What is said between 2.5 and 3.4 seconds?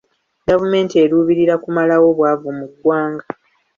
mu ggwanga.